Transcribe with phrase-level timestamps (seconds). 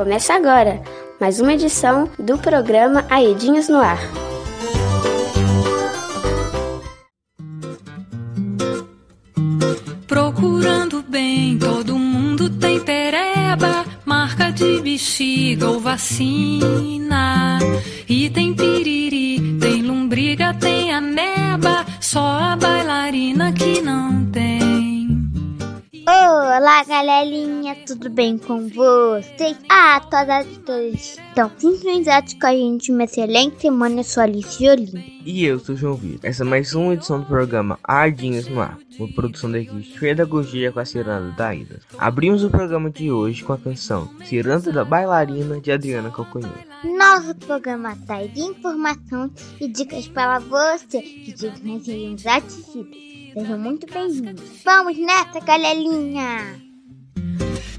[0.00, 0.80] Começa agora
[1.20, 4.00] mais uma edição do programa Aedinhos no Ar.
[10.06, 17.58] Procurando bem, todo mundo tem pereba, marca de bexiga ou vacina.
[18.08, 22.56] E tem piriri, tem lombriga, tem ameba, só a
[26.80, 29.54] Olá, galerinha, tudo bem com vocês?
[29.68, 34.00] Ah, todas todos estão sintonizados com a gente uma excelente semana.
[34.00, 35.20] Eu sou Alice Jolim.
[35.26, 36.20] E eu sou João Vitor.
[36.22, 40.72] Essa é mais uma edição do programa Ardinhos no Ar, uma produção da equipe Pedagogia
[40.72, 41.80] com a Ciranda da Ida.
[41.98, 46.64] Abrimos o programa de hoje com a canção Ciranda da Bailarina de Adriana Calcanhoto.
[46.82, 53.10] Nosso programa tá de informação e dicas para você que diz nas regiões atingidas.
[53.34, 54.62] Sejam muito bem-vindos.
[54.64, 56.69] Vamos nessa, galerinha!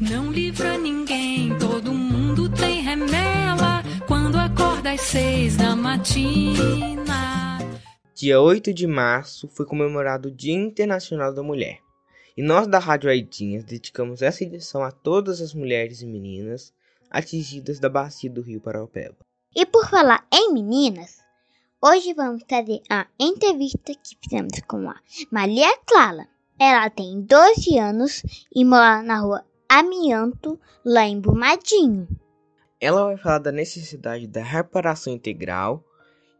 [0.00, 7.58] Não livra ninguém, todo mundo tem remela quando acorda às seis da matina.
[8.14, 11.80] Dia 8 de março foi comemorado o Dia Internacional da Mulher.
[12.36, 16.72] E nós da Rádio Aidinhas dedicamos essa edição a todas as mulheres e meninas
[17.10, 19.16] atingidas da bacia do Rio Paraupeba.
[19.52, 21.18] E por falar em meninas,
[21.80, 24.96] Hoje vamos fazer a entrevista que fizemos com a
[25.30, 26.26] Maria Clara.
[26.58, 32.08] Ela tem 12 anos e mora na rua Amianto, lá em Brumadinho.
[32.80, 35.84] Ela vai falar da necessidade da reparação integral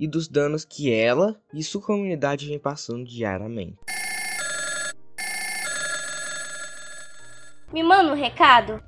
[0.00, 3.76] e dos danos que ela e sua comunidade vem passando diariamente.
[7.70, 8.82] Me manda um recado?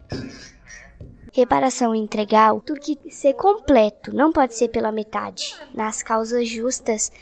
[1.35, 5.55] Reparação integral, tudo que ser completo, não pode ser pela metade.
[5.75, 7.13] Nas causas justas,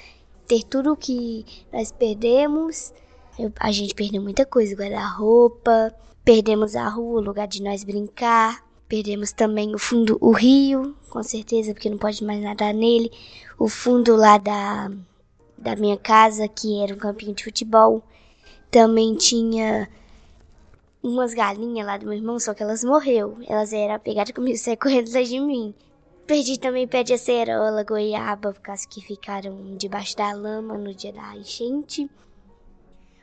[0.47, 2.95] ter tudo o que nós perdemos.
[3.37, 5.93] Eu, a gente perdeu muita coisa, guarda-roupa,
[6.29, 11.23] perdemos a rua, o lugar de nós brincar, perdemos também o fundo, o rio, com
[11.23, 13.11] certeza, porque não pode mais nadar nele,
[13.59, 14.91] o fundo lá da,
[15.57, 18.03] da minha casa, que era um campinho de futebol.
[18.71, 19.89] Também tinha
[21.03, 23.39] umas galinhas lá do meu irmão, só que elas morreu.
[23.49, 25.75] Elas eram pegadas comigo, sair correndo atrás de mim.
[26.27, 31.11] Perdi também pé de acerola, goiaba, por causa que ficaram debaixo da lama no dia
[31.11, 32.07] da enchente.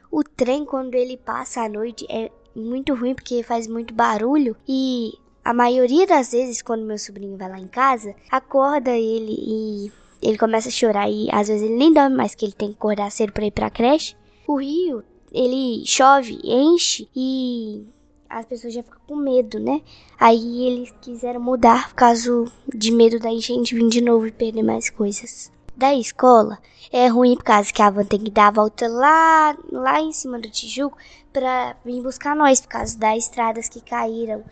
[0.10, 5.14] O trem, quando ele passa à noite, é muito ruim porque faz muito barulho e
[5.44, 10.38] a maioria das vezes, quando meu sobrinho vai lá em casa, acorda ele e ele
[10.38, 13.12] começa a chorar e às vezes ele nem dorme mais, que ele tem que acordar
[13.12, 14.16] cedo para ir pra creche.
[14.48, 17.86] O rio ele chove, enche e
[18.30, 19.82] as pessoas já ficam com medo, né?
[20.20, 24.64] Aí eles quiseram mudar por causa de medo da enchente vir de novo e perder
[24.64, 25.52] mais coisas.
[25.76, 26.58] Da escola
[26.92, 30.12] é ruim por causa que a van tem que dar a volta lá, lá em
[30.12, 30.98] cima do Tijuco
[31.34, 34.44] para vir buscar nós por causa das estradas que caíram.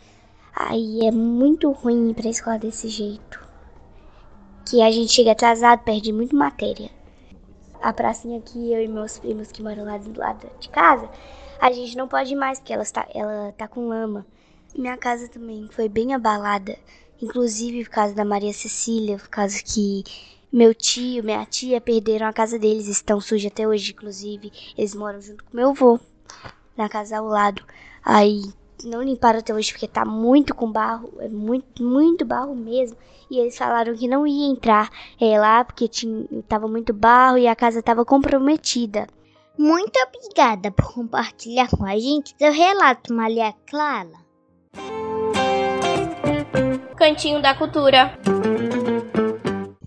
[0.55, 3.39] Aí é muito ruim para a escola desse jeito.
[4.69, 6.89] Que a gente chega atrasado, perde muito matéria
[7.83, 11.09] a pracinha que eu e meus primos que moram lá do lado de casa,
[11.59, 14.25] a gente não pode ir mais porque ela está, ela tá com lama.
[14.73, 16.77] Minha casa também foi bem abalada,
[17.21, 20.03] inclusive por causa da Maria Cecília, por causa que
[20.53, 24.51] meu tio, minha tia perderam a casa deles, estão sujos até hoje, inclusive.
[24.77, 25.99] Eles moram junto com meu avô,
[26.77, 27.63] na casa ao lado.
[28.05, 28.43] Aí
[28.83, 32.95] não limparam até hoje porque tá muito com barro, é muito, muito barro mesmo.
[33.31, 37.47] E eles falaram que não ia entrar é, lá porque tinha, tava muito barro e
[37.47, 39.07] a casa tava comprometida.
[39.57, 44.21] Muito obrigada por compartilhar com a gente seu relato, Maria Clara.
[46.95, 48.19] Cantinho da Cultura.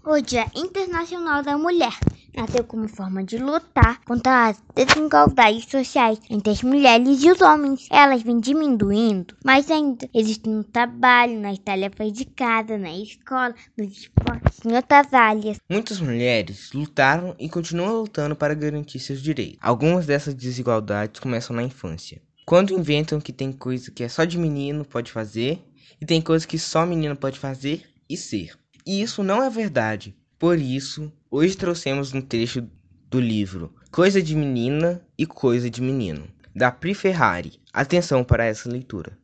[0.08, 1.92] O Dia Internacional da Mulher
[2.32, 7.88] nasceu como forma de lutar contra as desigualdades sociais entre as mulheres e os homens.
[7.90, 13.98] Elas vêm diminuindo, mas ainda existem no trabalho, nas tarefas de casa, na escola, nos
[13.98, 15.56] esportes e em outras áreas.
[15.68, 19.58] Muitas mulheres lutaram e continuam lutando para garantir seus direitos.
[19.60, 22.22] Algumas dessas desigualdades começam na infância.
[22.46, 25.60] Quando inventam que tem coisa que é só de menino pode fazer
[26.00, 28.52] e tem coisa que só menino pode fazer e ser.
[28.86, 30.14] E isso não é verdade.
[30.38, 32.64] Por isso, hoje trouxemos um trecho
[33.10, 37.54] do livro Coisa de Menina e Coisa de Menino, da Pri Ferrari.
[37.72, 39.18] Atenção para essa leitura.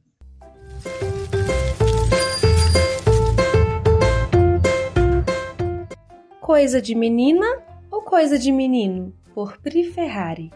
[6.40, 7.46] Coisa de Menina
[7.88, 10.50] ou Coisa de Menino, por Pri Ferrari.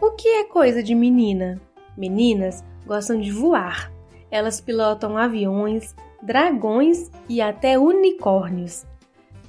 [0.00, 1.60] O que é coisa de menina?
[1.96, 3.93] Meninas gostam de voar
[4.34, 8.84] elas pilotam aviões, dragões e até unicórnios.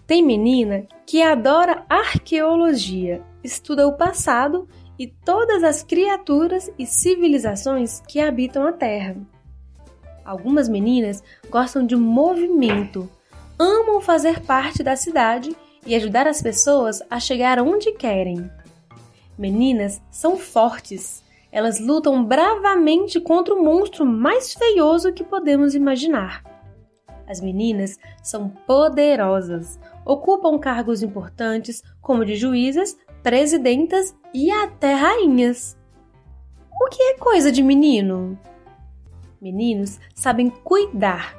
[0.06, 8.20] Tem menina que adora arqueologia, estuda o passado e todas as criaturas e civilizações que
[8.20, 9.18] habitam a Terra.
[10.24, 13.10] Algumas meninas gostam de movimento,
[13.58, 18.48] amam fazer parte da cidade e ajudar as pessoas a chegar onde querem.
[19.36, 21.25] Meninas são fortes.
[21.56, 26.44] Elas lutam bravamente contra o monstro mais feioso que podemos imaginar.
[27.26, 35.78] As meninas são poderosas, ocupam cargos importantes como de juízas, presidentas e até rainhas.
[36.70, 38.38] O que é coisa de menino?
[39.42, 41.38] Meninos sabem cuidar.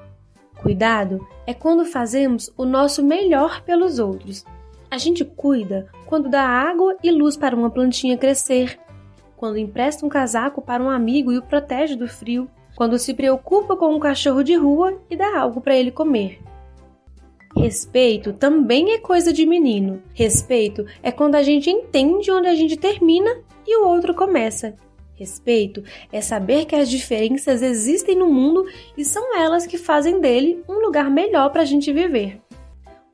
[0.62, 4.46] Cuidado é quando fazemos o nosso melhor pelos outros.
[4.90, 8.80] A gente cuida quando dá água e luz para uma plantinha crescer,
[9.36, 13.76] quando empresta um casaco para um amigo e o protege do frio, quando se preocupa
[13.76, 16.40] com um cachorro de rua e dá algo para ele comer.
[17.56, 20.02] Respeito também é coisa de menino.
[20.12, 23.30] Respeito é quando a gente entende onde a gente termina
[23.66, 24.76] e o outro começa.
[25.14, 28.66] Respeito é saber que as diferenças existem no mundo
[28.96, 32.38] e são elas que fazem dele um lugar melhor para a gente viver.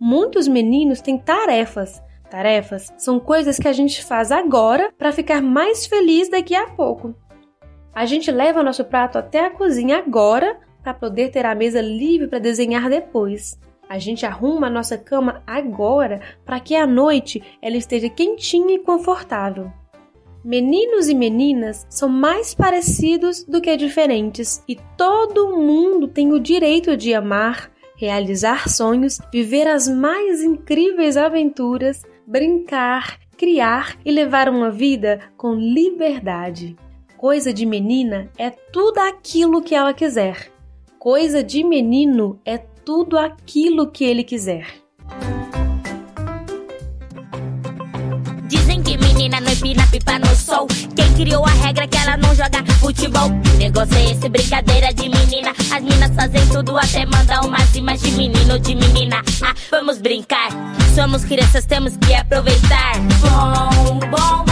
[0.01, 2.03] Muitos meninos têm tarefas.
[2.33, 7.15] Tarefas são coisas que a gente faz agora para ficar mais feliz daqui a pouco.
[7.95, 12.29] A gente leva nosso prato até a cozinha agora para poder ter a mesa livre
[12.29, 13.61] para desenhar depois.
[13.87, 18.79] A gente arruma a nossa cama agora para que à noite ela esteja quentinha e
[18.79, 19.71] confortável.
[20.43, 26.97] Meninos e meninas são mais parecidos do que diferentes e todo mundo tem o direito
[26.97, 35.21] de amar, realizar sonhos, viver as mais incríveis aventuras, brincar, criar e levar uma vida
[35.37, 36.77] com liberdade.
[37.17, 40.51] Coisa de menina é tudo aquilo que ela quiser.
[40.99, 44.82] Coisa de menino é tudo aquilo que ele quiser.
[50.03, 50.67] Pipa no sol.
[50.95, 53.31] Quem criou a regra que ela não joga futebol?
[53.59, 55.53] Negócio é esse, brincadeira de menina.
[55.73, 59.23] As minas fazem tudo até mandar umas rimas de menino de menina.
[59.43, 60.49] Ah, vamos brincar.
[60.95, 62.99] Somos crianças, temos que aproveitar.
[63.21, 64.52] Bom, bom, bom,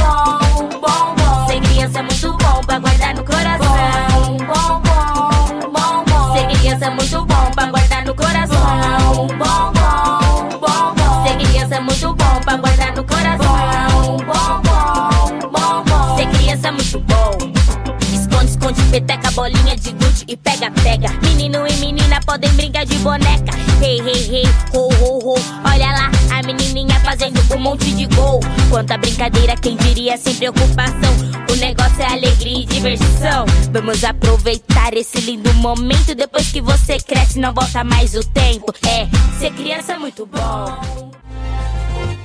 [18.91, 21.11] peteca, bolinha de gude e pega, pega.
[21.23, 23.53] Menino e menina podem brincar de boneca.
[23.83, 24.45] Hey, hey, hey,
[24.75, 25.35] ho, ho, ho.
[25.65, 28.41] Olha lá, a menininha fazendo um monte de gol.
[28.69, 31.15] Quanta brincadeira, quem diria sem preocupação.
[31.51, 33.47] O negócio é alegria e diversão.
[33.73, 36.15] Vamos aproveitar esse lindo momento.
[36.15, 38.75] Depois que você cresce, não volta mais o tempo.
[38.87, 39.07] É,
[39.39, 41.11] ser criança é muito bom.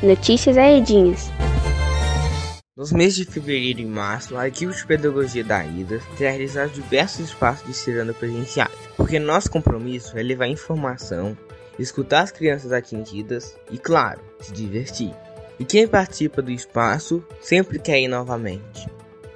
[0.01, 1.29] Notícias Aedinhas.
[2.77, 7.29] Nos meses de fevereiro e março, a equipe de pedagogia da IDA terá realizado diversos
[7.29, 11.37] espaços de ciranda presenciais, porque nosso compromisso é levar informação,
[11.79, 15.15] escutar as crianças atingidas e, claro, se divertir.
[15.57, 18.89] E quem participa do espaço sempre quer ir novamente.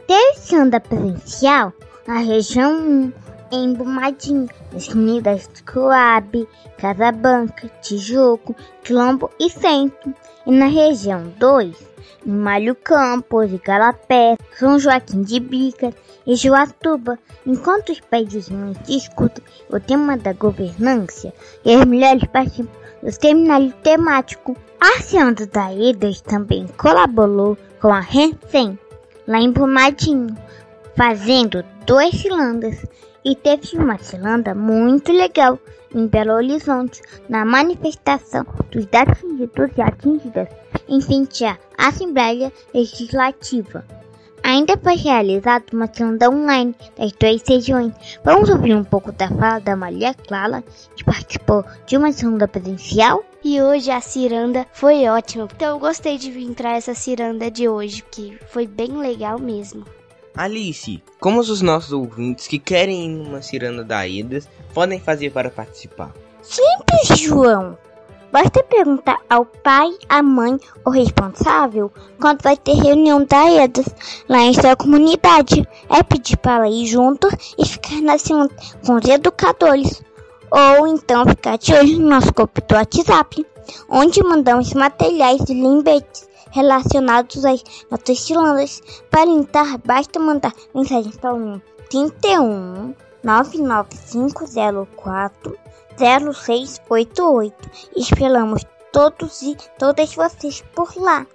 [0.06, 1.72] Teve ciranda presencial
[2.06, 3.14] na região 1,
[3.54, 6.46] em Brumadinho, nas comunidades de Coab,
[6.78, 8.54] Casabanca, Tijuco,
[8.84, 10.14] Quilombo e Centro.
[10.46, 11.89] E na região 2, em
[12.26, 15.94] Malho Campos, Igarapé, São Joaquim de Bica
[16.26, 18.28] e Joatuba, enquanto os pais
[18.86, 21.34] discutem o tema da governança
[21.64, 22.70] e as mulheres participam
[23.02, 24.56] do seminário temático.
[24.80, 28.80] A Cianda da EDAS também colaborou com a Rensen,
[29.28, 30.36] lá em Brumadinho,
[30.96, 32.86] fazendo dois cilandas
[33.24, 35.60] e teve uma cilanda muito legal
[35.94, 40.48] em Belo Horizonte, na manifestação dos atingidos e atingidas
[40.90, 43.86] em frente à Assembleia Legislativa.
[44.44, 47.94] Ainda foi realizada uma ciranda online das duas regiões.
[48.24, 50.64] Vamos ouvir um pouco da fala da Maria Clara,
[50.96, 53.24] que participou de uma ciranda presencial.
[53.44, 55.48] E hoje a ciranda foi ótima.
[55.56, 59.86] Então eu gostei de vir entrar essa ciranda de hoje, que foi bem legal mesmo.
[60.36, 65.50] Alice, como os nossos ouvintes que querem ir numa ciranda da IDAS podem fazer para
[65.50, 66.14] participar?
[66.42, 67.78] Simples, João.
[68.32, 73.88] Basta perguntar ao pai, à mãe ou responsável quando vai ter reunião da EDAS
[74.28, 75.68] lá em sua comunidade.
[75.90, 78.18] É pedir para ir junto e ficar na
[78.86, 80.04] com os educadores.
[80.52, 83.44] Ou então ficar de olho no nosso grupo do WhatsApp,
[83.90, 88.82] onde mandamos materiais e lembretes relacionados às nossas cilandas.
[89.10, 91.60] Para entrar, basta mandar mensagem para o
[91.90, 92.94] 31
[93.24, 95.69] 99504
[96.00, 97.54] 0688.
[97.96, 101.28] Esperamos todos e todas vocês por lá.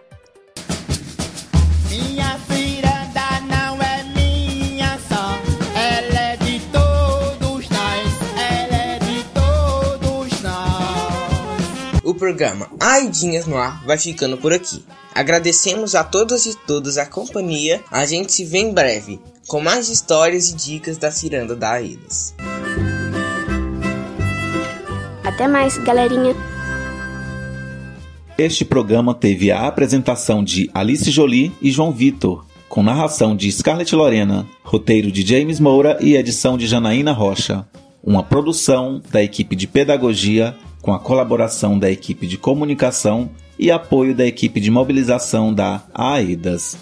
[1.90, 5.38] Minha ciranda não é minha só,
[5.78, 12.00] ela é de todos nós, ela é de todos nós.
[12.02, 14.84] O programa Aidinhas no Ar vai ficando por aqui.
[15.14, 17.84] Agradecemos a todos e todas a companhia.
[17.90, 22.34] A gente se vê em breve com mais histórias e dicas da ciranda da Aidas.
[25.34, 26.32] Até mais, galerinha!
[28.38, 33.96] Este programa teve a apresentação de Alice Jolie e João Vitor, com narração de Scarlett
[33.96, 37.66] Lorena, roteiro de James Moura e edição de Janaína Rocha.
[38.00, 44.14] Uma produção da equipe de pedagogia com a colaboração da equipe de comunicação e apoio
[44.14, 46.76] da equipe de mobilização da AEDAS.